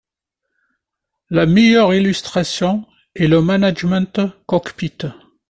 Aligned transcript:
La 1.29 1.45
meilleure 1.45 1.93
illustration 1.93 2.87
est 3.13 3.27
le 3.27 3.39
management 3.39 4.21
cockpit. 4.47 4.97